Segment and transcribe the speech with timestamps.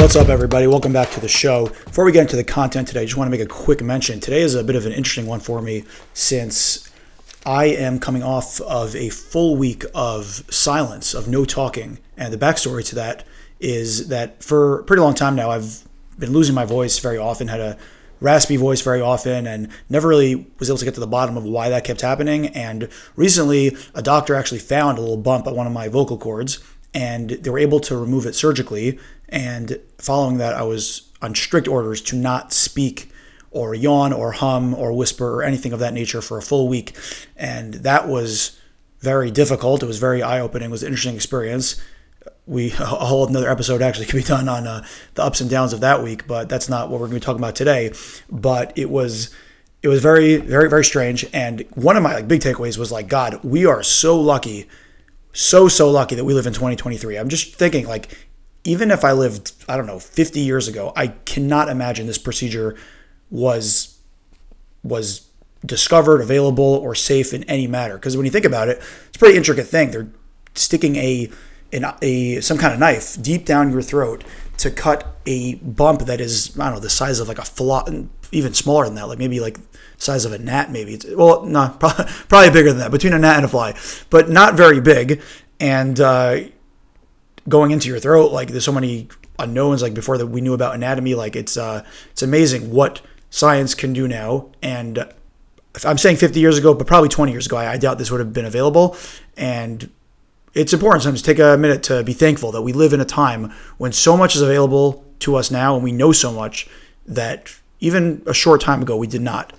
[0.00, 0.66] What's up, everybody?
[0.66, 1.66] Welcome back to the show.
[1.66, 4.18] Before we get into the content today, I just want to make a quick mention.
[4.18, 5.84] Today is a bit of an interesting one for me
[6.14, 6.90] since
[7.44, 11.98] I am coming off of a full week of silence, of no talking.
[12.16, 13.26] And the backstory to that
[13.60, 15.86] is that for a pretty long time now, I've
[16.18, 17.76] been losing my voice very often, had a
[18.20, 21.44] raspy voice very often, and never really was able to get to the bottom of
[21.44, 22.46] why that kept happening.
[22.46, 26.58] And recently, a doctor actually found a little bump at one of my vocal cords
[26.92, 28.98] and they were able to remove it surgically.
[29.30, 33.10] And following that, I was on strict orders to not speak
[33.50, 36.94] or yawn or hum or whisper or anything of that nature for a full week.
[37.36, 38.58] And that was
[39.00, 39.82] very difficult.
[39.82, 40.68] It was very eye opening.
[40.68, 41.80] It was an interesting experience.
[42.46, 45.72] We a whole another episode actually could be done on uh, the ups and downs
[45.72, 47.92] of that week, but that's not what we're going to be talking about today.
[48.30, 49.34] But it was
[49.82, 51.26] it was very very very strange.
[51.32, 54.68] And one of my like big takeaways was like, God, we are so lucky
[55.32, 57.16] so so lucky that we live in 2023.
[57.16, 58.16] I'm just thinking like
[58.64, 62.76] even if I lived I don't know 50 years ago, I cannot imagine this procedure
[63.30, 63.98] was
[64.82, 65.28] was
[65.64, 67.94] discovered, available, or safe in any matter.
[67.94, 69.90] Because when you think about it, it's a pretty intricate thing.
[69.90, 70.08] They're
[70.54, 71.30] sticking a,
[71.72, 74.24] an, a some kind of knife deep down your throat
[74.58, 77.82] to cut a bump that is I don't know the size of like a fly,
[78.32, 79.58] even smaller than that, like maybe like
[79.96, 80.94] size of a gnat, maybe.
[80.94, 83.78] It's, well, no, probably, probably bigger than that, between a gnat and a fly,
[84.10, 85.22] but not very big.
[85.58, 86.40] And uh,
[87.48, 89.82] going into your throat, like there's so many unknowns.
[89.82, 93.92] Like before that we knew about anatomy, like it's uh, it's amazing what science can
[93.92, 94.48] do now.
[94.62, 95.06] And
[95.84, 98.20] I'm saying 50 years ago, but probably 20 years ago, I, I doubt this would
[98.20, 98.96] have been available.
[99.36, 99.90] And
[100.52, 103.52] it's important sometimes take a minute to be thankful that we live in a time
[103.78, 106.68] when so much is available to us now and we know so much
[107.06, 109.52] that even a short time ago we did not.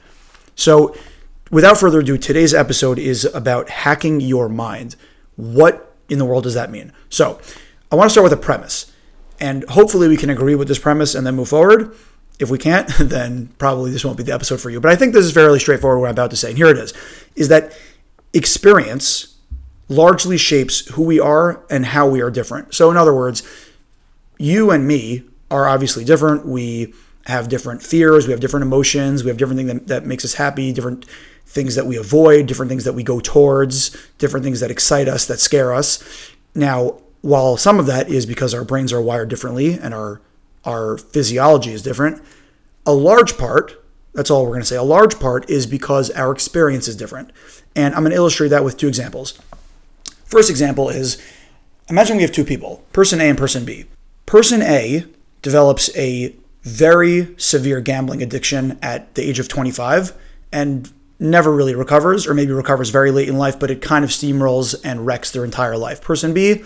[0.56, 0.96] So,
[1.50, 4.96] without further ado, today's episode is about hacking your mind.
[5.38, 6.92] What in the world does that mean?
[7.10, 7.40] So,
[7.92, 8.92] I want to start with a premise,
[9.40, 11.96] and hopefully, we can agree with this premise and then move forward.
[12.40, 14.80] If we can't, then probably this won't be the episode for you.
[14.80, 16.50] But I think this is fairly straightforward what I'm about to say.
[16.50, 16.94] And here it is
[17.36, 17.78] is that
[18.34, 19.36] experience
[19.90, 22.74] largely shapes who we are and how we are different.
[22.74, 23.44] So, in other words,
[24.38, 26.46] you and me are obviously different.
[26.46, 26.94] We
[27.26, 30.34] have different fears, we have different emotions, we have different things that, that makes us
[30.34, 31.06] happy, different
[31.46, 35.26] things that we avoid, different things that we go towards, different things that excite us,
[35.28, 36.32] that scare us.
[36.56, 40.22] Now, while some of that is because our brains are wired differently and our
[40.64, 42.22] our physiology is different,
[42.86, 43.84] a large part,
[44.14, 47.32] that's all we're going to say, a large part is because our experience is different.
[47.76, 49.40] And I'm going to illustrate that with two examples.
[50.26, 51.22] First example is
[51.90, 53.86] imagine we have two people, person A and person B.
[54.26, 55.06] Person A
[55.42, 60.14] develops a very severe gambling addiction at the age of 25
[60.52, 64.12] and never really recovers, or maybe recovers very late in life, but it kind of
[64.12, 66.02] steamrolls and wrecks their entire life.
[66.02, 66.64] Person B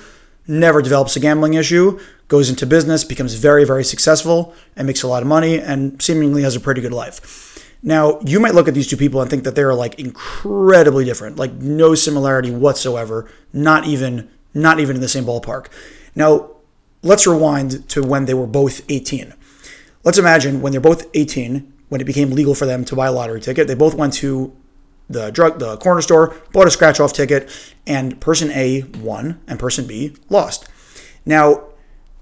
[0.48, 5.08] never develops a gambling issue, goes into business, becomes very, very successful, and makes a
[5.08, 7.52] lot of money, and seemingly has a pretty good life.
[7.84, 11.38] Now, you might look at these two people and think that they're like incredibly different,
[11.38, 15.68] like no similarity whatsoever, not even not even in the same ballpark.
[16.16, 16.52] Now,
[17.04, 19.34] let's rewind to when they were both 18
[20.06, 23.12] let's imagine when they're both 18, when it became legal for them to buy a
[23.12, 24.56] lottery ticket, they both went to
[25.10, 27.50] the drug the corner store, bought a scratch off ticket,
[27.86, 30.68] and person A won and person B lost.
[31.26, 31.64] Now,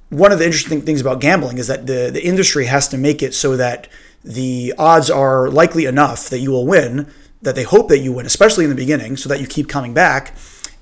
[0.09, 3.23] one of the interesting things about gambling is that the, the industry has to make
[3.23, 3.88] it so that
[4.23, 7.11] the odds are likely enough that you will win,
[7.41, 9.94] that they hope that you win, especially in the beginning, so that you keep coming
[9.94, 10.35] back.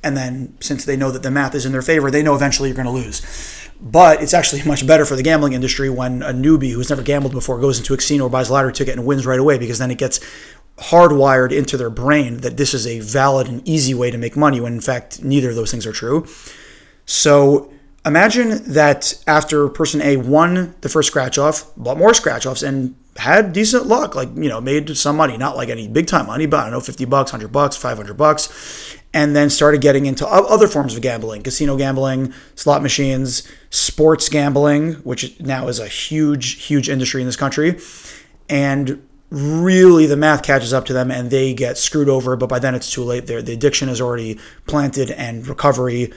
[0.04, 2.70] And then, since they know that the math is in their favor, they know eventually
[2.70, 3.22] you're going to lose.
[3.82, 7.34] But it's actually much better for the gambling industry when a newbie who's never gambled
[7.34, 9.80] before goes into a casino or buys a lottery ticket and wins right away because
[9.80, 10.20] then it gets
[10.82, 14.60] hardwired into their brain that this is a valid and easy way to make money
[14.60, 16.26] when in fact neither of those things are true.
[17.06, 17.72] So
[18.06, 22.96] imagine that after person A won the first scratch off, bought more scratch offs, and
[23.18, 26.46] had decent luck, like, you know, made some money, not like any big time money,
[26.46, 30.26] but I don't know, 50 bucks, 100 bucks, 500 bucks and then started getting into
[30.26, 36.64] other forms of gambling casino gambling slot machines sports gambling which now is a huge
[36.64, 37.78] huge industry in this country
[38.50, 42.60] and really the math catches up to them and they get screwed over but by
[42.60, 43.28] then it's too late.
[43.28, 46.12] There the addiction is already planted and recovery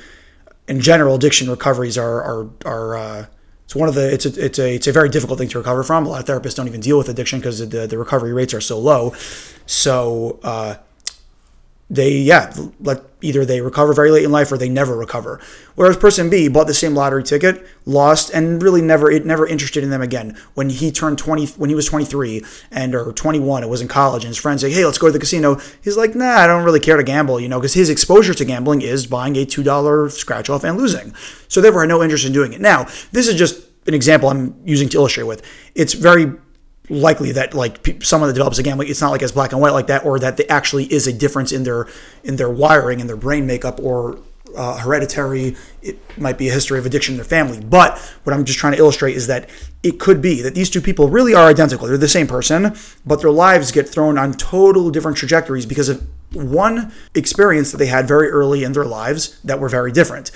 [0.66, 3.26] in general addiction recoveries are are, are uh,
[3.64, 5.82] it's one of the it's a, it's a it's a very difficult thing to recover
[5.82, 6.06] from.
[6.06, 8.60] A lot of therapists don't even deal with addiction because the, the recovery rates are
[8.60, 9.14] so low.
[9.66, 10.76] So uh,
[11.90, 15.40] they yeah let either they recover very late in life or they never recover.
[15.74, 19.84] Whereas person b bought the same lottery ticket lost and really never it never interested
[19.84, 20.36] in them again.
[20.54, 24.24] When he turned 20 when he was 23 and or 21 it was in college
[24.24, 25.60] and his friends say hey let's go to the casino.
[25.82, 28.44] He's like nah i don't really care to gamble you know because his exposure to
[28.44, 31.14] gambling is buying a $2 scratch off and losing.
[31.48, 32.60] So therefore i had no interest in doing it.
[32.60, 35.42] Now this is just an example I'm using to illustrate with.
[35.74, 36.32] It's very
[36.88, 39.72] likely that like someone that develops again, like it's not like as black and white
[39.72, 41.88] like that, or that there actually is a difference in their
[42.22, 44.18] in their wiring and their brain makeup or
[44.56, 45.56] uh, hereditary.
[45.82, 47.60] It might be a history of addiction in their family.
[47.60, 49.48] But what I'm just trying to illustrate is that
[49.82, 51.86] it could be that these two people really are identical.
[51.86, 56.06] They're the same person, but their lives get thrown on total different trajectories because of
[56.32, 60.30] one experience that they had very early in their lives that were very different.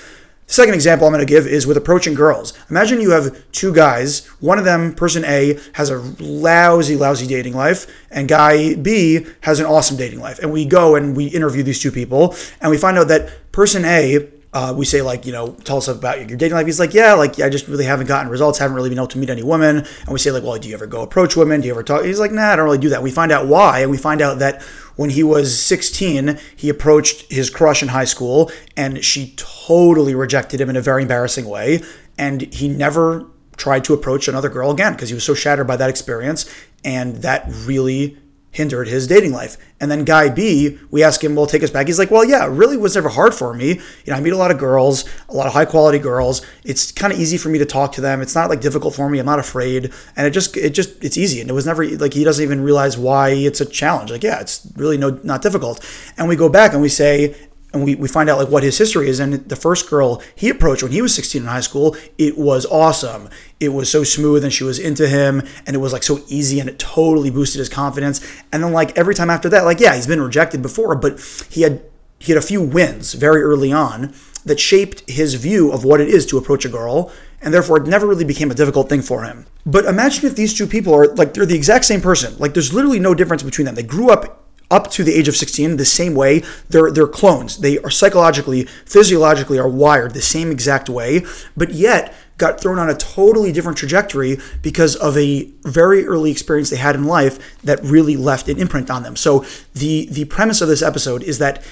[0.49, 2.53] Second example I'm going to give is with approaching girls.
[2.71, 4.25] Imagine you have two guys.
[4.39, 9.59] One of them, person A, has a lousy, lousy dating life, and guy B has
[9.59, 10.39] an awesome dating life.
[10.39, 13.85] And we go and we interview these two people, and we find out that person
[13.85, 16.93] A uh, we say like you know tell us about your dating life he's like
[16.93, 19.43] yeah like i just really haven't gotten results haven't really been able to meet any
[19.43, 21.83] women and we say like well do you ever go approach women do you ever
[21.83, 23.97] talk he's like nah i don't really do that we find out why and we
[23.97, 24.63] find out that
[24.99, 30.59] when he was 16 he approached his crush in high school and she totally rejected
[30.59, 31.81] him in a very embarrassing way
[32.17, 33.25] and he never
[33.55, 36.53] tried to approach another girl again because he was so shattered by that experience
[36.83, 38.17] and that really
[38.51, 39.57] hindered his dating life.
[39.79, 41.87] And then guy B, we ask him, well, take us back.
[41.87, 43.75] He's like, well, yeah, it really was never hard for me.
[43.75, 46.41] You know, I meet a lot of girls, a lot of high quality girls.
[46.63, 48.21] It's kind of easy for me to talk to them.
[48.21, 49.19] It's not like difficult for me.
[49.19, 49.93] I'm not afraid.
[50.15, 51.41] And it just, it just, it's easy.
[51.41, 54.11] And it was never like, he doesn't even realize why it's a challenge.
[54.11, 55.85] Like, yeah, it's really no, not difficult.
[56.17, 57.35] And we go back and we say,
[57.73, 59.19] and we, we find out like what his history is.
[59.19, 62.65] And the first girl he approached when he was 16 in high school it was
[62.65, 63.29] awesome.
[63.59, 66.59] It was so smooth and she was into him and it was like so easy
[66.59, 68.25] and it totally boosted his confidence.
[68.51, 71.19] And then like every time after that like yeah he's been rejected before but
[71.49, 71.81] he had
[72.19, 74.13] he had a few wins very early on
[74.45, 77.11] that shaped his view of what it is to approach a girl
[77.41, 79.45] and therefore it never really became a difficult thing for him.
[79.65, 82.37] But imagine if these two people are like they're the exact same person.
[82.39, 83.75] Like there's literally no difference between them.
[83.75, 86.43] They grew up up to the age of 16 the same way.
[86.69, 87.57] They're they're clones.
[87.57, 91.25] They are psychologically, physiologically are wired the same exact way,
[91.57, 96.69] but yet got thrown on a totally different trajectory because of a very early experience
[96.69, 99.15] they had in life that really left an imprint on them.
[99.15, 101.63] So the the premise of this episode is that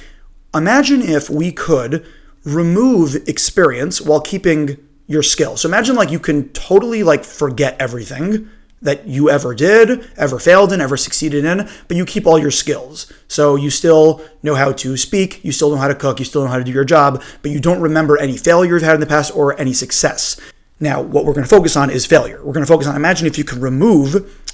[0.53, 2.05] imagine if we could
[2.43, 4.77] remove experience while keeping
[5.07, 5.57] your skill.
[5.57, 8.49] So imagine like you can totally like forget everything
[8.81, 12.51] that you ever did, ever failed in, ever succeeded in, but you keep all your
[12.51, 13.11] skills.
[13.27, 16.43] So you still know how to speak, you still know how to cook, you still
[16.43, 19.01] know how to do your job, but you don't remember any failure you've had in
[19.01, 20.39] the past or any success.
[20.79, 22.37] Now, what we're going to focus on is failure.
[22.37, 24.51] We're going to focus on imagine if you could remove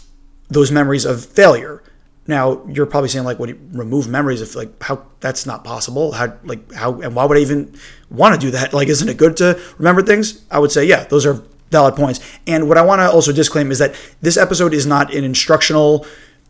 [0.49, 1.83] those memories of failure.
[2.25, 6.13] Now, you're probably saying like, what you remove memories of like how that's not possible?
[6.13, 7.75] How like how and why would I even
[8.09, 8.73] want to do that?
[8.73, 10.45] Like, isn't it good to remember things?
[10.49, 11.43] I would say, yeah, those are
[11.73, 12.21] valid points.
[12.47, 16.05] And what I want to also disclaim is that this episode is not an instructional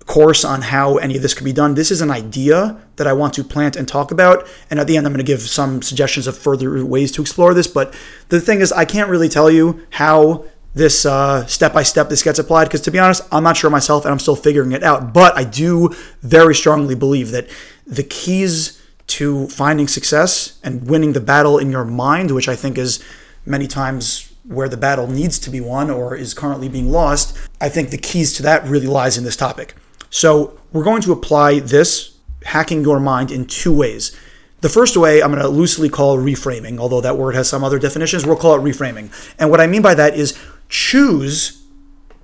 [0.05, 1.75] course on how any of this could be done.
[1.75, 4.45] This is an idea that I want to plant and talk about.
[4.69, 7.53] And at the end, I'm going to give some suggestions of further ways to explore
[7.53, 7.67] this.
[7.67, 7.95] But
[8.27, 10.99] the thing is, I can't really tell you how this
[11.47, 14.11] step by step this gets applied because to be honest, I'm not sure myself and
[14.11, 15.13] I'm still figuring it out.
[15.13, 15.89] But I do
[16.21, 17.47] very strongly believe that
[17.87, 22.77] the keys to finding success and winning the battle in your mind, which I think
[22.77, 23.01] is
[23.45, 27.69] many times where the battle needs to be won or is currently being lost, I
[27.69, 29.75] think the keys to that really lies in this topic.
[30.09, 34.15] So we're going to apply this hacking your mind in two ways.
[34.61, 37.79] The first way I'm going to loosely call reframing, although that word has some other
[37.79, 38.25] definitions.
[38.25, 39.11] We'll call it reframing.
[39.39, 40.37] And what I mean by that is
[40.69, 41.63] choose,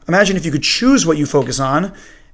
[0.08, 1.94] imagine if you could choose what you focus on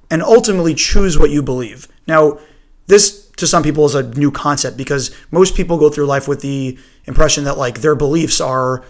[0.10, 1.88] and ultimately choose what you believe.
[2.08, 2.40] Now,
[2.88, 6.42] this to some people is a new concept because most people go through life with
[6.42, 8.84] the impression that like their beliefs are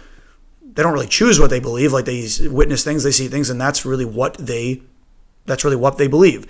[0.76, 1.94] they don't really choose what they believe.
[1.94, 4.82] Like they witness things, they see things, and that's really what they
[5.46, 6.46] that's really what they believe.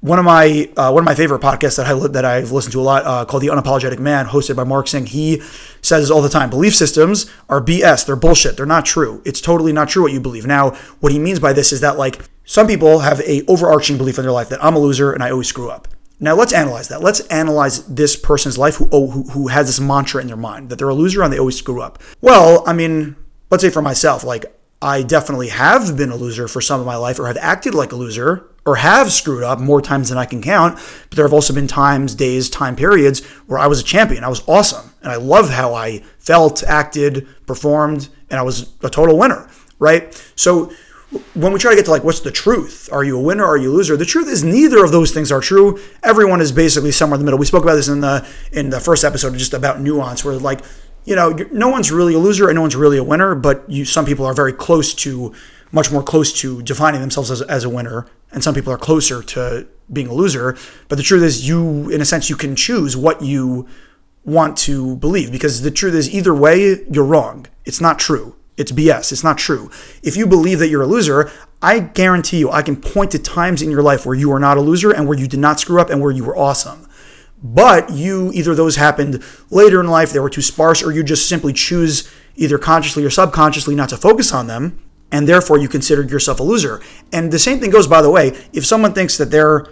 [0.00, 2.80] One of my uh, one of my favorite podcasts that I that I've listened to
[2.80, 5.06] a lot uh, called The Unapologetic Man, hosted by Mark Sing.
[5.06, 5.42] He
[5.82, 8.06] says all the time, belief systems are BS.
[8.06, 8.56] They're bullshit.
[8.56, 9.20] They're not true.
[9.26, 10.46] It's totally not true what you believe.
[10.46, 10.70] Now,
[11.00, 14.24] what he means by this is that like some people have a overarching belief in
[14.24, 15.86] their life that I'm a loser and I always screw up.
[16.18, 17.02] Now let's analyze that.
[17.02, 20.68] Let's analyze this person's life who, oh, who who has this mantra in their mind
[20.68, 21.98] that they're a loser and they always screw up.
[22.20, 23.16] Well, I mean,
[23.50, 24.46] let's say for myself, like
[24.82, 27.92] I definitely have been a loser for some of my life or have acted like
[27.92, 30.76] a loser or have screwed up more times than I can count.
[31.08, 34.24] But there have also been times, days, time periods where I was a champion.
[34.24, 34.90] I was awesome.
[35.02, 40.14] And I love how I felt, acted, performed, and I was a total winner, right?
[40.36, 40.72] So
[41.34, 43.56] when we try to get to like what's the truth are you a winner are
[43.56, 46.92] you a loser the truth is neither of those things are true everyone is basically
[46.92, 49.52] somewhere in the middle we spoke about this in the in the first episode just
[49.52, 50.60] about nuance where like
[51.04, 53.84] you know, no one's really a loser and no one's really a winner, but you,
[53.84, 55.34] some people are very close to,
[55.72, 59.22] much more close to defining themselves as, as a winner, and some people are closer
[59.22, 60.56] to being a loser.
[60.88, 63.66] But the truth is, you, in a sense, you can choose what you
[64.24, 67.46] want to believe because the truth is, either way, you're wrong.
[67.64, 68.36] It's not true.
[68.56, 69.10] It's BS.
[69.12, 69.70] It's not true.
[70.02, 71.30] If you believe that you're a loser,
[71.62, 74.58] I guarantee you, I can point to times in your life where you are not
[74.58, 76.86] a loser and where you did not screw up and where you were awesome.
[77.42, 81.28] But you, either those happened later in life, they were too sparse, or you just
[81.28, 86.10] simply choose either consciously or subconsciously not to focus on them, and therefore you considered
[86.10, 86.80] yourself a loser.
[87.12, 89.66] And the same thing goes, by the way, if someone thinks that they're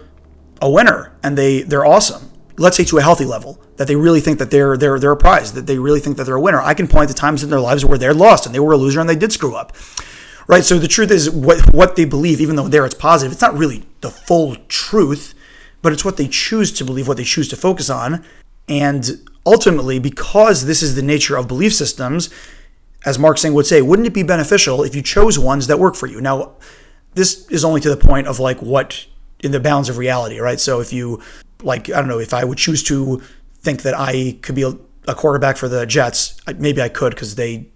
[0.60, 4.20] a winner and they, they're awesome, let's say to a healthy level, that they really
[4.20, 6.60] think that they're they're they're a prize, that they really think that they're a winner.
[6.60, 8.76] I can point to times in their lives where they're lost and they were a
[8.76, 9.75] loser and they did screw up.
[10.48, 10.64] Right?
[10.64, 13.56] So the truth is what what they believe, even though there it's positive, it's not
[13.56, 15.34] really the full truth,
[15.82, 18.25] but it's what they choose to believe, what they choose to focus on.
[18.68, 22.30] And ultimately, because this is the nature of belief systems,
[23.04, 25.94] as Mark Sing would say, wouldn't it be beneficial if you chose ones that work
[25.94, 26.20] for you?
[26.20, 26.56] Now,
[27.14, 29.06] this is only to the point of like what
[29.40, 30.61] in the bounds of reality, right?
[30.61, 31.23] So if you
[31.62, 33.23] like, I don't know, if I would choose to
[33.61, 37.68] think that I could be a quarterback for the Jets, maybe I could because they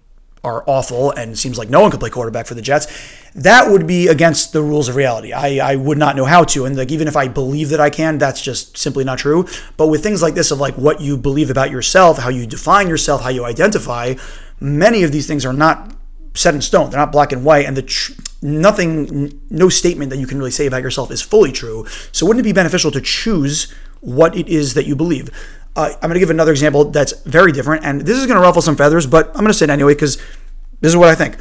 [0.43, 2.87] are awful and seems like no one could play quarterback for the Jets.
[3.33, 5.31] That would be against the rules of reality.
[5.31, 6.65] I, I would not know how to.
[6.65, 9.47] And like even if I believe that I can, that's just simply not true.
[9.77, 12.89] But with things like this of like what you believe about yourself, how you define
[12.89, 14.15] yourself, how you identify,
[14.59, 15.93] many of these things are not
[16.35, 16.89] set in stone.
[16.89, 20.51] They're not black and white, and the tr- nothing, no statement that you can really
[20.51, 21.85] say about yourself is fully true.
[22.11, 23.71] So, wouldn't it be beneficial to choose
[24.01, 25.29] what it is that you believe?
[25.75, 28.41] Uh, I'm going to give another example that's very different, and this is going to
[28.41, 30.17] ruffle some feathers, but I'm going to say it anyway because
[30.81, 31.37] this is what I think.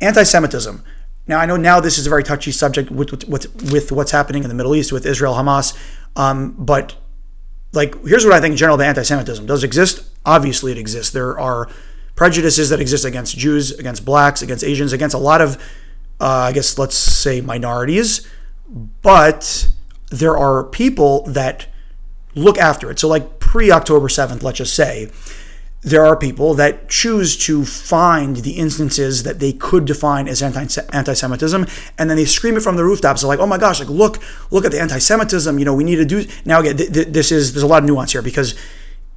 [0.00, 0.82] Anti-Semitism.
[1.26, 4.42] Now, I know now this is a very touchy subject with with, with what's happening
[4.42, 5.76] in the Middle East with Israel, Hamas,
[6.16, 6.96] um, but
[7.72, 9.46] like here's what I think in general about anti-Semitism.
[9.46, 10.08] Does exist?
[10.24, 11.12] Obviously, it exists.
[11.12, 11.68] There are
[12.16, 15.56] prejudices that exist against Jews, against blacks, against Asians, against a lot of,
[16.20, 18.26] uh, I guess, let's say minorities.
[19.02, 19.68] But
[20.10, 21.66] there are people that
[22.34, 22.98] look after it.
[22.98, 25.10] So, like pre October 7th, let's just say,
[25.80, 31.66] there are people that choose to find the instances that they could define as anti-Semitism,
[31.96, 33.22] and then they scream it from the rooftops.
[33.22, 33.78] They're like, "Oh my gosh!
[33.80, 34.18] Like, look,
[34.50, 35.58] look at the anti-Semitism!
[35.58, 37.82] You know, we need to do." Now, again, th- th- this is there's a lot
[37.84, 38.54] of nuance here because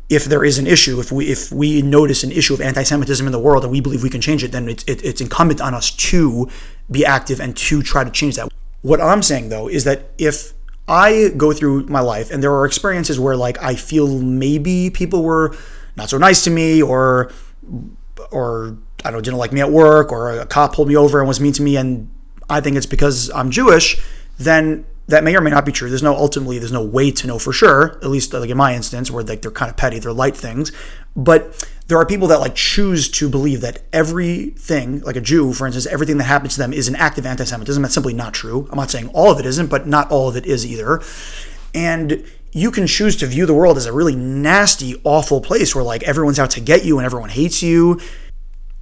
[0.08, 3.34] if there is an issue, if we if we notice an issue of anti-Semitism in
[3.34, 5.74] the world and we believe we can change it, then it's it, it's incumbent on
[5.74, 6.48] us to
[6.90, 8.48] be active and to try to change that.
[8.82, 10.54] What I'm saying though is that if
[10.92, 15.24] I go through my life and there are experiences where like I feel maybe people
[15.24, 15.56] were
[15.96, 17.32] not so nice to me or
[18.30, 21.20] or I don't know didn't like me at work or a cop pulled me over
[21.20, 22.10] and was mean to me and
[22.50, 24.02] I think it's because I'm Jewish,
[24.38, 25.88] then that may or may not be true.
[25.88, 27.98] There's no ultimately there's no way to know for sure.
[28.04, 30.74] At least like in my instance, where like they're kind of petty, they're light things.
[31.16, 35.66] But there are people that like choose to believe that everything, like a Jew, for
[35.68, 37.82] instance, everything that happens to them is an act of anti-Semitism.
[37.82, 38.66] That's simply not true.
[38.72, 41.02] I'm not saying all of it isn't, but not all of it is either.
[41.76, 45.84] And you can choose to view the world as a really nasty, awful place where
[45.84, 48.00] like everyone's out to get you and everyone hates you.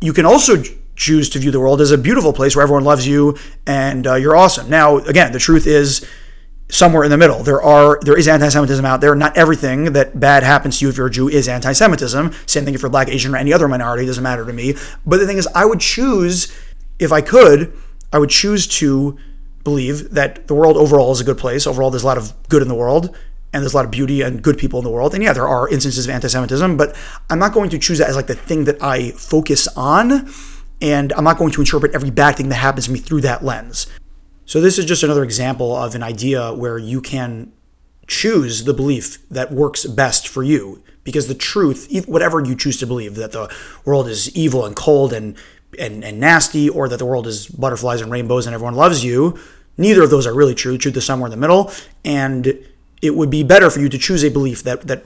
[0.01, 0.61] You can also
[0.95, 4.13] choose to view the world as a beautiful place where everyone loves you and uh,
[4.13, 4.69] you're awesome.
[4.69, 6.07] Now, again, the truth is
[6.69, 7.43] somewhere in the middle.
[7.43, 9.15] There are there is anti-Semitism out there.
[9.15, 12.31] Not everything that bad happens to you if you're a Jew is anti-Semitism.
[12.45, 14.05] Same thing if you're black, Asian, or any other minority.
[14.05, 14.75] Doesn't matter to me.
[15.05, 16.55] But the thing is, I would choose,
[16.99, 17.73] if I could,
[18.13, 19.17] I would choose to
[19.63, 21.67] believe that the world overall is a good place.
[21.67, 23.15] Overall, there's a lot of good in the world.
[23.51, 25.15] And there's a lot of beauty and good people in the world.
[25.15, 26.95] And yeah, there are instances of anti Semitism, but
[27.31, 30.31] I'm not going to choose that as like the thing that I focus on
[30.81, 33.43] and I'm not going to interpret every bad thing that happens to me through that
[33.43, 33.87] lens.
[34.49, 37.51] So, this is just another example of an idea where you can
[38.07, 40.81] choose the belief that works best for you.
[41.03, 45.13] Because the truth, whatever you choose to believe, that the world is evil and cold
[45.13, 45.37] and,
[45.77, 49.37] and, and nasty, or that the world is butterflies and rainbows and everyone loves you,
[49.77, 50.79] neither of those are really true.
[50.79, 51.71] Truth is somewhere in the middle.
[52.03, 52.47] And
[53.03, 55.03] it would be better for you to choose a belief that, that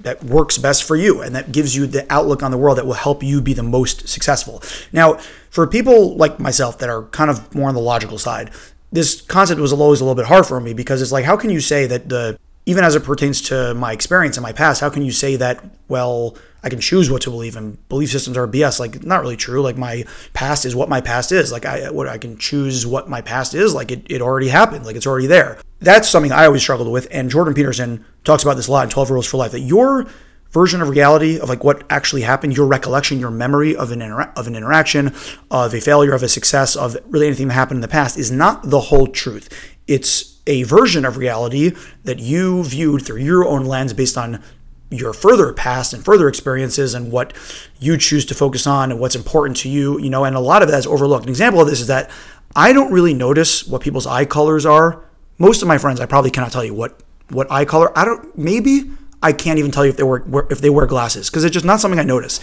[0.00, 2.86] that works best for you and that gives you the outlook on the world that
[2.86, 4.62] will help you be the most successful.
[4.92, 5.14] Now,
[5.50, 8.52] for people like myself that are kind of more on the logical side,
[8.90, 11.50] this concept was always a little bit hard for me because it's like, how can
[11.50, 14.90] you say that the even as it pertains to my experience in my past, how
[14.90, 18.46] can you say that, well, I can choose what to believe and belief systems are
[18.46, 18.78] BS?
[18.78, 19.62] Like, not really true.
[19.62, 20.04] Like, my
[20.34, 21.50] past is what my past is.
[21.50, 23.72] Like, I, what I can choose what my past is.
[23.72, 24.84] Like, it, it already happened.
[24.84, 25.56] Like, it's already there.
[25.78, 27.08] That's something I always struggled with.
[27.10, 30.06] And Jordan Peterson talks about this a lot in 12 Rules for Life that your
[30.50, 34.46] version of reality of like what actually happened, your recollection, your memory of an of
[34.46, 35.14] an interaction,
[35.50, 38.30] of a failure, of a success, of really anything that happened in the past is
[38.30, 39.48] not the whole truth.
[39.86, 41.72] It's a version of reality
[42.04, 44.42] that you viewed through your own lens based on
[44.90, 47.34] your further past and further experiences and what
[47.78, 50.62] you choose to focus on and what's important to you, you know, and a lot
[50.62, 51.24] of that is overlooked.
[51.24, 52.10] An example of this is that
[52.56, 55.04] I don't really notice what people's eye colors are.
[55.36, 57.96] Most of my friends, I probably cannot tell you what what eye color.
[57.96, 58.90] I don't maybe
[59.22, 61.64] I can't even tell you if they wear if they wear glasses because it's just
[61.64, 62.40] not something I notice.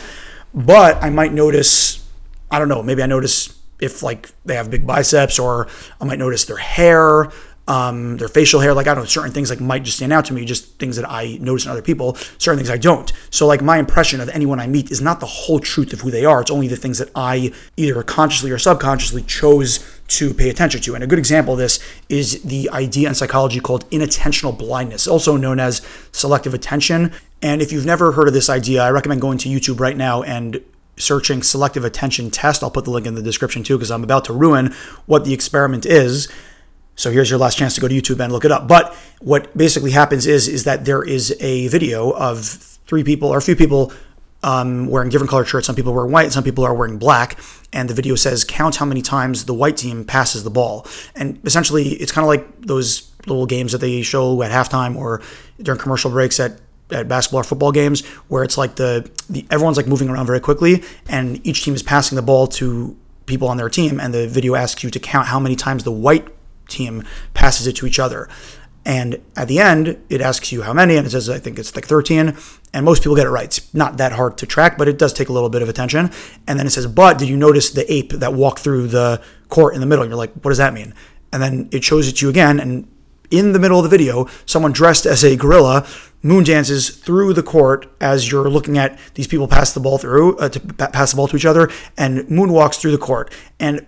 [0.54, 2.06] But I might notice
[2.52, 5.68] I don't know, maybe I notice if like they have big biceps or
[6.00, 7.32] I might notice their hair,
[7.68, 8.74] um, their facial hair.
[8.74, 10.96] Like I don't know, certain things like might just stand out to me, just things
[10.98, 12.16] that I notice in other people.
[12.38, 13.12] Certain things I don't.
[13.30, 16.12] So like my impression of anyone I meet is not the whole truth of who
[16.12, 16.42] they are.
[16.42, 20.96] It's only the things that I either consciously or subconsciously chose to pay attention to.
[20.96, 25.36] And a good example of this is the idea in psychology called inattentional blindness, also
[25.36, 25.82] known as
[26.12, 27.12] selective attention.
[27.42, 30.22] And if you've never heard of this idea, I recommend going to YouTube right now
[30.22, 30.64] and
[30.98, 32.64] searching selective attention test.
[32.64, 34.74] I'll put the link in the description too, because I'm about to ruin
[35.08, 36.32] what the experiment is.
[36.96, 38.68] So here's your last chance to go to YouTube and look it up.
[38.68, 43.38] But what basically happens is is that there is a video of three people or
[43.38, 43.92] a few people
[44.46, 45.66] um, wearing different colored shirts.
[45.66, 47.40] Some people wearing white, some people are wearing black.
[47.74, 50.86] And the video says count how many times the white team passes the ball.
[51.16, 55.22] And essentially, it's kind of like those little games that they show at halftime or
[55.62, 56.62] during commercial breaks at
[56.92, 60.40] at basketball or football games where it's like the, the everyone's like moving around very
[60.40, 64.28] quickly and each team is passing the ball to people on their team and the
[64.28, 66.28] video asks you to count how many times the white
[66.68, 68.30] team passes it to each other.
[68.86, 71.76] And at the end, it asks you how many, and it says, I think it's
[71.76, 72.38] like 13.
[72.76, 73.46] And most people get it right.
[73.46, 76.12] It's not that hard to track, but it does take a little bit of attention.
[76.46, 79.76] And then it says, But did you notice the ape that walked through the court
[79.76, 80.04] in the middle?
[80.04, 80.94] And you're like, What does that mean?
[81.32, 82.60] And then it shows it to you again.
[82.60, 82.92] And
[83.32, 85.88] in the middle of the video, someone dressed as a gorilla
[86.22, 90.38] moon dances through the court as you're looking at these people pass the ball through,
[90.38, 93.32] uh, to pass the ball to each other, and moon walks through the court.
[93.58, 93.88] And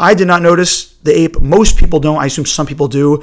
[0.00, 1.40] I did not notice the ape.
[1.40, 2.18] Most people don't.
[2.18, 3.22] I assume some people do.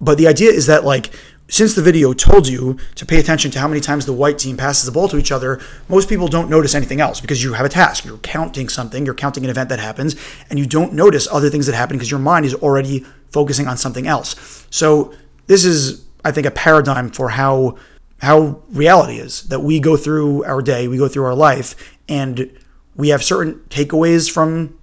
[0.00, 1.12] But the idea is that, like,
[1.48, 4.56] since the video told you to pay attention to how many times the white team
[4.56, 7.66] passes the ball to each other, most people don't notice anything else because you have
[7.66, 8.04] a task.
[8.04, 10.16] You're counting something, you're counting an event that happens,
[10.48, 13.76] and you don't notice other things that happen because your mind is already focusing on
[13.76, 14.66] something else.
[14.70, 15.12] So,
[15.46, 17.76] this is, I think, a paradigm for how
[18.18, 22.50] how reality is that we go through our day, we go through our life, and
[22.96, 24.78] we have certain takeaways from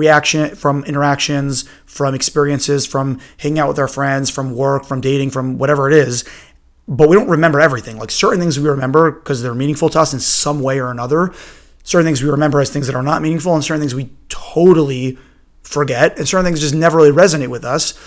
[0.00, 5.30] reaction from interactions, from experiences, from hanging out with our friends, from work, from dating,
[5.30, 6.24] from whatever it is.
[6.88, 7.98] But we don't remember everything.
[7.98, 11.32] Like certain things we remember because they're meaningful to us in some way or another.
[11.84, 15.18] Certain things we remember as things that are not meaningful, and certain things we totally
[15.62, 17.98] forget, and certain things just never really resonate with us,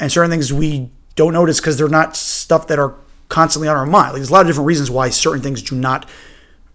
[0.00, 2.94] and certain things we don't notice because they're not stuff that are
[3.28, 4.08] constantly on our mind.
[4.08, 6.08] Like there's a lot of different reasons why certain things do not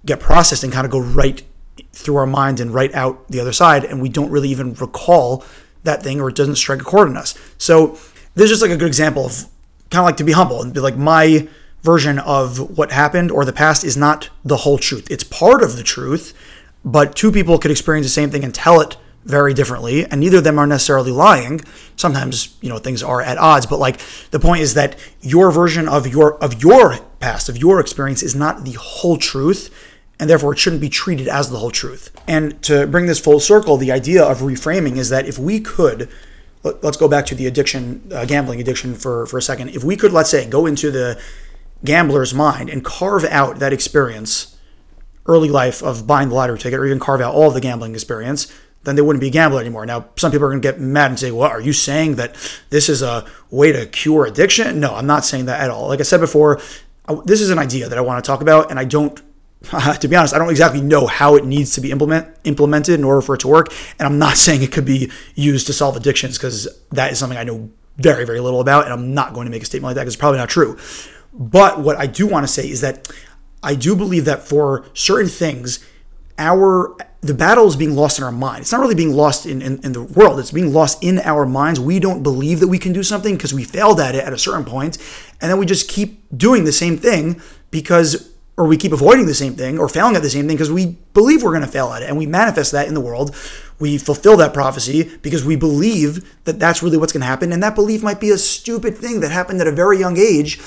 [0.06, 1.44] get processed and kind of go right
[1.94, 5.44] through our mind and right out the other side, and we don't really even recall
[5.84, 7.38] that thing or it doesn't strike a chord in us.
[7.58, 7.98] So
[8.36, 9.46] this is just like a good example of
[9.90, 11.48] kind of like to be humble and be like my
[11.82, 15.10] version of what happened or the past is not the whole truth.
[15.10, 16.34] It's part of the truth,
[16.84, 20.38] but two people could experience the same thing and tell it very differently and neither
[20.38, 21.60] of them are necessarily lying
[21.98, 24.00] sometimes you know things are at odds but like
[24.32, 28.34] the point is that your version of your of your past of your experience is
[28.34, 29.87] not the whole truth
[30.20, 32.12] and therefore it shouldn't be treated as the whole truth.
[32.28, 36.10] And to bring this full circle, the idea of reframing is that if we could,
[36.64, 39.70] let's go back to the addiction, uh, gambling addiction for, for a second.
[39.70, 41.20] If we could, let's say, go into the
[41.84, 44.58] gambler's mind and carve out that experience,
[45.28, 48.52] early life of buying the lottery ticket, or even carve out all the gambling experience,
[48.84, 49.86] then they wouldn't be a gambler anymore.
[49.86, 52.36] Now, some people are going to get mad and say, well, are you saying that
[52.70, 54.80] this is a way to cure addiction?
[54.80, 55.90] No, I'm not saying that at all.
[55.90, 56.62] Like I said before,
[57.26, 59.22] this is an idea that I want to talk about, and I don't
[60.00, 63.04] to be honest, I don't exactly know how it needs to be implement, implemented in
[63.04, 63.74] order for it to work.
[64.00, 67.38] And I'm not saying it could be used to solve addictions because that is something
[67.38, 68.86] I know very, very little about.
[68.86, 70.78] And I'm not going to make a statement like that because it's probably not true.
[71.34, 73.12] But what I do want to say is that
[73.64, 75.86] I do believe that for certain things,
[76.38, 78.62] our the battle is being lost in our mind.
[78.62, 80.40] It's not really being lost in, in, in, the world.
[80.40, 81.80] It's being lost in our minds.
[81.80, 84.38] We don't believe that we can do something because we failed at it at a
[84.38, 84.98] certain point,
[85.42, 89.36] and then we just keep doing the same thing because or we keep avoiding the
[89.36, 91.94] same thing or failing at the same thing because we believe we're going to fail
[91.94, 93.36] at it and we manifest that in the world.
[93.80, 97.62] We fulfill that prophecy because we believe that that's really what's going to happen and
[97.62, 100.60] that belief might be a stupid thing that happened at a very young age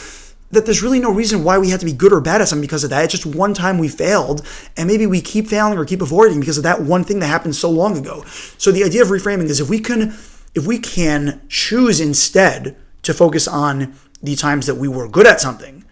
[0.53, 2.62] that there's really no reason why we have to be good or bad at something
[2.62, 3.05] because of that.
[3.05, 6.59] It's just one time we failed and maybe we keep failing or keep avoiding because
[6.59, 8.22] of that one thing that happened so long ago.
[8.57, 10.14] So the idea of reframing is if we can
[10.55, 15.40] if we can choose instead to focus on the times that we were good at
[15.40, 15.85] something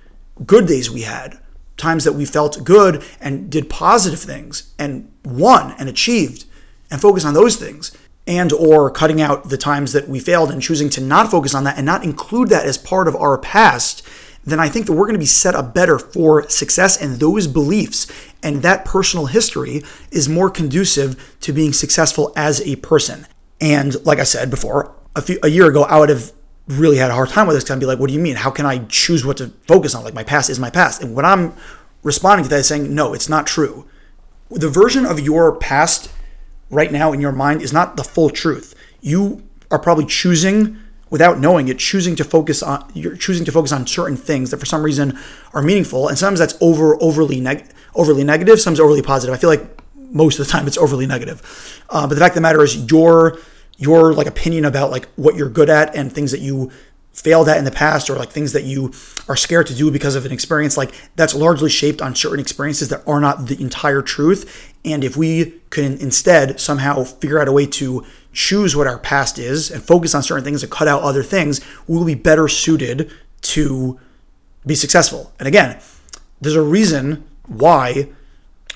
[0.44, 1.38] good days we had
[1.78, 6.44] times that we felt good and did positive things and won and achieved
[6.90, 10.60] and focus on those things and or cutting out the times that we failed and
[10.60, 14.06] choosing to not focus on that and not include that as part of our past
[14.44, 17.46] then i think that we're going to be set up better for success and those
[17.46, 18.06] beliefs
[18.42, 23.26] and that personal history is more conducive to being successful as a person.
[23.60, 26.32] And like i said before a, few, a year ago i would have
[26.68, 28.36] really had a hard time with this because I'd be like, what do you mean?
[28.36, 30.04] How can I choose what to focus on?
[30.04, 31.02] Like my past is my past.
[31.02, 31.54] And what I'm
[32.02, 33.86] responding to that is saying, no, it's not true.
[34.50, 36.10] The version of your past
[36.70, 38.74] right now in your mind is not the full truth.
[39.00, 40.78] You are probably choosing
[41.10, 44.58] without knowing it choosing to focus on you're choosing to focus on certain things that
[44.58, 45.18] for some reason
[45.54, 49.48] are meaningful and sometimes that's over overly neg- overly negative sometimes overly positive i feel
[49.48, 49.66] like
[50.10, 52.90] most of the time it's overly negative uh, but the fact of the matter is
[52.90, 53.38] your
[53.78, 56.70] your like opinion about like what you're good at and things that you
[57.12, 58.92] failed at in the past or like things that you
[59.28, 62.88] are scared to do because of an experience like that's largely shaped on certain experiences
[62.90, 64.72] that are not the entire truth.
[64.84, 69.38] And if we can instead somehow figure out a way to choose what our past
[69.38, 73.10] is and focus on certain things and cut out other things we'll be better suited
[73.40, 73.98] to
[74.66, 75.32] be successful.
[75.38, 75.80] And again
[76.40, 78.08] there's a reason why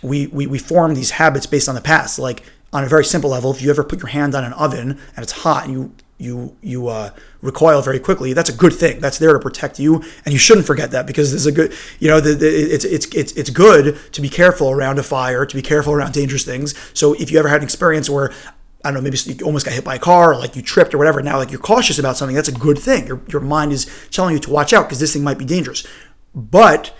[0.02, 2.18] we, we, we form these habits based on the past.
[2.18, 4.98] Like on a very simple level if you ever put your hand on an oven
[5.14, 7.10] and it's hot and you you you uh,
[7.42, 8.32] recoil very quickly.
[8.32, 9.00] That's a good thing.
[9.00, 12.08] That's there to protect you, and you shouldn't forget that because there's a good, you
[12.08, 15.54] know, the, the, it's it's it's it's good to be careful around a fire, to
[15.54, 16.74] be careful around dangerous things.
[16.94, 18.32] So if you ever had an experience where
[18.84, 20.94] I don't know, maybe you almost got hit by a car, or like you tripped
[20.94, 21.20] or whatever.
[21.22, 22.36] Now, like you're cautious about something.
[22.36, 23.06] That's a good thing.
[23.06, 25.84] Your your mind is telling you to watch out because this thing might be dangerous.
[26.34, 26.94] But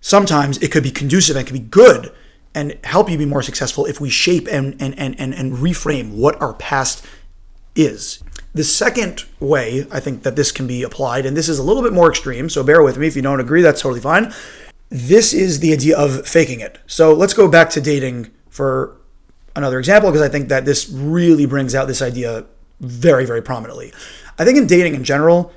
[0.00, 2.12] sometimes it could be conducive and it could be good
[2.54, 6.12] and help you be more successful if we shape and and and and, and reframe
[6.12, 7.04] what our past
[7.74, 8.22] is.
[8.54, 11.82] The second way I think that this can be applied, and this is a little
[11.82, 13.06] bit more extreme, so bear with me.
[13.06, 14.32] If you don't agree, that's totally fine.
[14.90, 16.78] This is the idea of faking it.
[16.86, 18.98] So let's go back to dating for
[19.56, 22.44] another example, because I think that this really brings out this idea
[22.80, 23.92] very, very prominently.
[24.38, 25.52] I think in dating in general,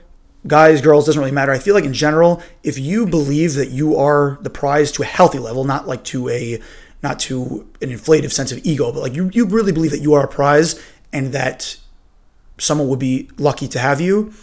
[0.47, 1.51] guys, girls, doesn't really matter.
[1.51, 5.05] I feel like in general, if you believe that you are the prize to a
[5.05, 6.61] healthy level, not like to a
[7.05, 10.15] not to an inflative sense of ego, but like you, you really believe that you
[10.15, 11.77] are a prize and that
[12.57, 14.33] someone would be lucky to have you,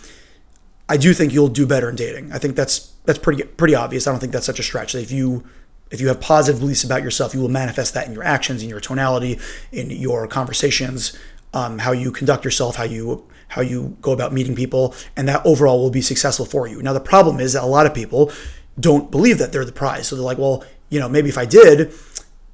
[0.89, 2.33] I do think you'll do better in dating.
[2.33, 4.07] I think that's that's pretty pretty obvious.
[4.07, 4.95] I don't think that's such a stretch.
[4.95, 5.45] If you
[5.91, 8.69] if you have positive beliefs about yourself, you will manifest that in your actions, in
[8.69, 9.39] your tonality,
[9.73, 11.19] in your conversations,
[11.53, 15.45] um, how you conduct yourself, how you how you go about meeting people, and that
[15.45, 16.81] overall will be successful for you.
[16.81, 18.31] Now the problem is that a lot of people
[18.79, 21.47] don't believe that they're the prize, so they're like, well, you know, maybe if I
[21.47, 21.93] did,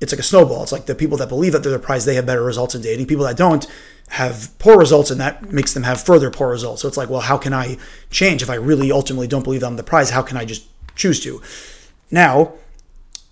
[0.00, 0.62] it's like a snowball.
[0.62, 2.82] It's like the people that believe that they're the prize, they have better results in
[2.82, 3.06] dating.
[3.06, 3.66] People that don't
[4.10, 6.82] have poor results, and that makes them have further poor results.
[6.82, 7.76] So it's like, well, how can I
[8.10, 10.10] change if I really ultimately don't believe I'm the prize?
[10.10, 11.42] How can I just choose to?
[12.10, 12.54] Now,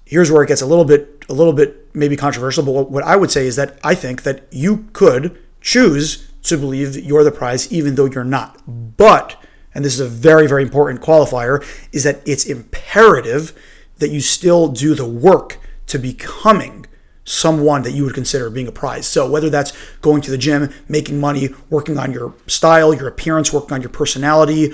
[0.05, 2.65] here's where it gets a little bit, a little bit maybe controversial.
[2.65, 6.97] But what I would say is that I think that you could choose to believe
[6.97, 8.61] you're the prize, even though you're not.
[8.97, 9.41] But,
[9.75, 13.53] and this is a very, very important qualifier, is that it's imperative
[13.99, 16.87] that you still do the work to becoming
[17.25, 19.07] someone that you would consider being a prize.
[19.07, 23.53] So whether that's going to the gym, making money, working on your style, your appearance,
[23.53, 24.73] working on your personality,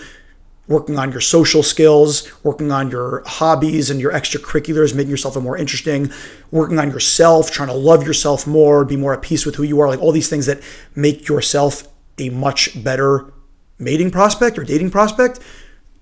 [0.69, 5.41] working on your social skills, working on your hobbies and your extracurriculars, making yourself a
[5.41, 6.13] more interesting,
[6.51, 9.81] working on yourself, trying to love yourself more, be more at peace with who you
[9.81, 10.61] are, like all these things that
[10.95, 13.33] make yourself a much better
[13.79, 15.41] mating prospect or dating prospect.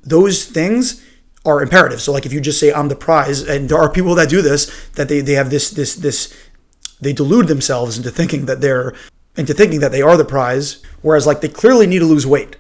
[0.03, 1.05] Those things
[1.45, 2.01] are imperative.
[2.01, 4.43] So like if you just say I'm the prize, and there are people that do
[4.43, 6.35] this, that they, they have this this this
[7.01, 8.95] they delude themselves into thinking that they're
[9.37, 12.57] into thinking that they are the prize, whereas like they clearly need to lose weight.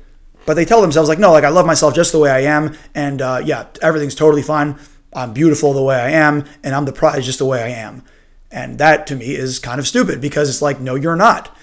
[0.46, 2.76] But they tell themselves like, no, like I love myself just the way I am,
[2.94, 4.78] and uh, yeah, everything's totally fine.
[5.12, 8.04] I'm beautiful the way I am, and I'm the prize just the way I am.
[8.50, 11.54] And that to me is kind of stupid because it's like, no, you're not.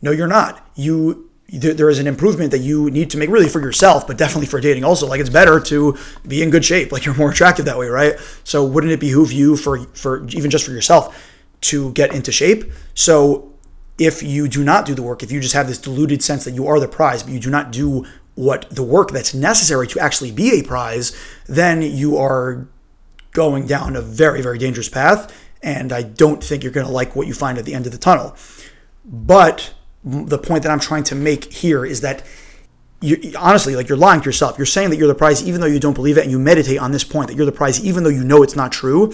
[0.00, 0.66] No, you're not.
[0.74, 4.46] You there is an improvement that you need to make really for yourself, but definitely
[4.46, 5.06] for dating also.
[5.06, 6.92] Like it's better to be in good shape.
[6.92, 8.14] Like you're more attractive that way, right?
[8.42, 11.30] So wouldn't it behoove you for for even just for yourself
[11.62, 12.72] to get into shape?
[12.94, 13.52] So
[13.98, 16.52] if you do not do the work, if you just have this deluded sense that
[16.52, 20.00] you are the prize, but you do not do what the work that's necessary to
[20.00, 21.14] actually be a prize,
[21.46, 22.66] then you are
[23.32, 25.32] going down a very, very dangerous path.
[25.62, 27.92] And I don't think you're going to like what you find at the end of
[27.92, 28.34] the tunnel.
[29.04, 32.24] But the point that I'm trying to make here is that
[33.00, 34.58] you, honestly, like you're lying to yourself.
[34.58, 36.78] You're saying that you're the prize even though you don't believe it, and you meditate
[36.78, 39.12] on this point that you're the prize even though you know it's not true.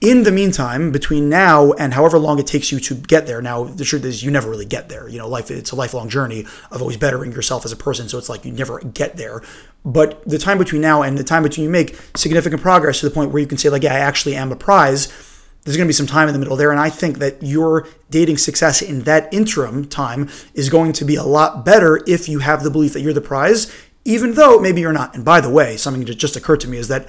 [0.00, 3.64] In the meantime, between now and however long it takes you to get there, now
[3.64, 5.06] the truth is you never really get there.
[5.06, 8.08] You know, life it's a lifelong journey of always bettering yourself as a person.
[8.08, 9.42] So it's like you never get there.
[9.84, 13.14] But the time between now and the time between you make significant progress to the
[13.14, 15.08] point where you can say like, yeah, I actually am a prize
[15.64, 16.70] there's going to be some time in the middle there.
[16.70, 21.16] And I think that your dating success in that interim time is going to be
[21.16, 23.72] a lot better if you have the belief that you're the prize,
[24.04, 25.14] even though maybe you're not.
[25.14, 27.08] And by the way, something that just occurred to me is that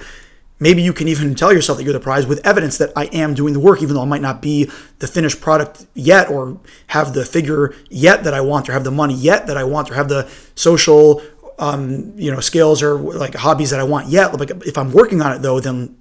[0.60, 3.34] maybe you can even tell yourself that you're the prize with evidence that I am
[3.34, 7.14] doing the work, even though I might not be the finished product yet, or have
[7.14, 9.94] the figure yet that I want, or have the money yet that I want, or
[9.94, 11.22] have the social,
[11.58, 14.38] um, you know, skills or like hobbies that I want yet.
[14.38, 15.96] Like if I'm working on it though, then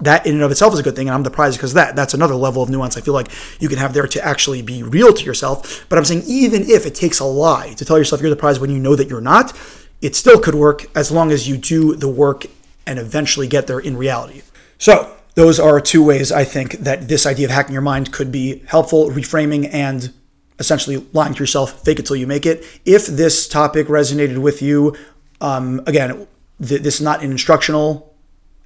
[0.00, 1.94] that in and of itself is a good thing, and I'm the prize because that.
[1.94, 3.28] That's another level of nuance I feel like
[3.60, 5.86] you can have there to actually be real to yourself.
[5.88, 8.58] But I'm saying even if it takes a lie to tell yourself you're the prize
[8.58, 9.56] when you know that you're not,
[10.02, 12.46] it still could work as long as you do the work
[12.86, 14.42] and eventually get there in reality.
[14.78, 18.32] So those are two ways I think that this idea of hacking your mind could
[18.32, 20.12] be helpful, reframing and
[20.58, 22.64] essentially lying to yourself, fake it till you make it.
[22.84, 24.96] If this topic resonated with you,
[25.40, 26.26] um, again,
[26.64, 28.15] th- this is not an instructional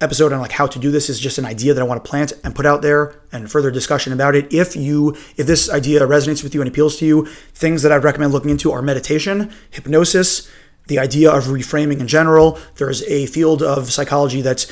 [0.00, 2.08] episode on like how to do this is just an idea that I want to
[2.08, 4.52] plant and put out there and further discussion about it.
[4.52, 8.04] If you if this idea resonates with you and appeals to you, things that I'd
[8.04, 10.50] recommend looking into are meditation, hypnosis,
[10.86, 12.58] the idea of reframing in general.
[12.76, 14.70] There's a field of psychology that's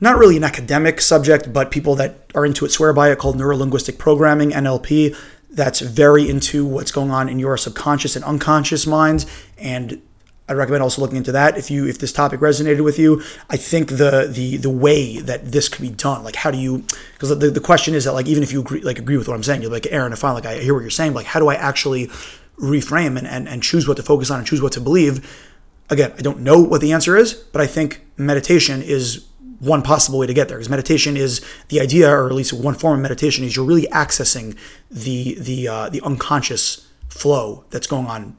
[0.00, 3.36] not really an academic subject, but people that are into it swear by it called
[3.36, 5.16] neurolinguistic programming, NLP.
[5.50, 9.24] That's very into what's going on in your subconscious and unconscious minds
[9.56, 10.02] and
[10.46, 13.22] I recommend also looking into that if you if this topic resonated with you.
[13.48, 16.84] I think the the the way that this could be done, like how do you?
[17.14, 19.34] Because the, the question is that like even if you agree like agree with what
[19.34, 21.40] I'm saying, you're like Aaron, if I like I hear what you're saying, like how
[21.40, 22.08] do I actually
[22.58, 25.26] reframe and, and and choose what to focus on and choose what to believe?
[25.88, 29.26] Again, I don't know what the answer is, but I think meditation is
[29.60, 30.58] one possible way to get there.
[30.58, 33.86] Because meditation is the idea, or at least one form of meditation, is you're really
[33.88, 34.58] accessing
[34.90, 38.36] the the uh, the unconscious flow that's going on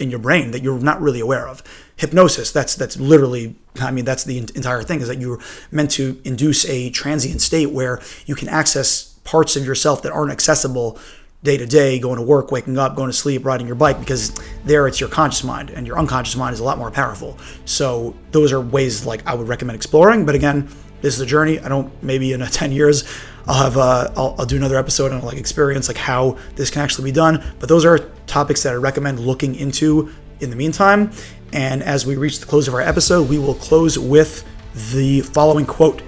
[0.00, 1.62] in your brain that you're not really aware of.
[1.96, 6.20] Hypnosis, that's that's literally I mean that's the entire thing is that you're meant to
[6.24, 10.98] induce a transient state where you can access parts of yourself that aren't accessible
[11.42, 14.34] day to day, going to work, waking up, going to sleep, riding your bike, because
[14.64, 17.38] there it's your conscious mind, and your unconscious mind is a lot more powerful.
[17.64, 20.26] So those are ways like I would recommend exploring.
[20.26, 20.68] But again,
[21.00, 21.58] this is a journey.
[21.58, 23.04] I don't maybe in a 10 years
[23.50, 26.82] I'll have uh, I'll, I'll do another episode on like experience like how this can
[26.82, 27.42] actually be done.
[27.58, 31.10] But those are topics that I recommend looking into in the meantime.
[31.52, 34.46] And as we reach the close of our episode, we will close with
[34.92, 36.00] the following quote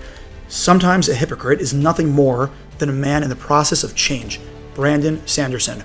[0.47, 4.39] Sometimes a hypocrite is nothing more than a man in the process of change.
[4.75, 5.81] Brandon Sanderson.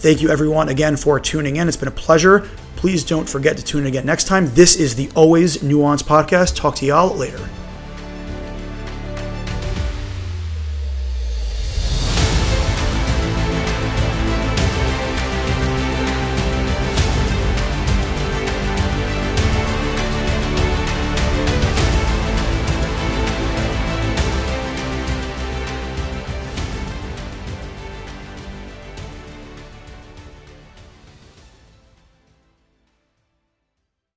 [0.00, 1.68] Thank you, everyone, again for tuning in.
[1.68, 2.48] It's been a pleasure.
[2.74, 4.52] Please don't forget to tune in again next time.
[4.54, 6.56] This is the Always Nuance Podcast.
[6.56, 7.48] Talk to y'all later.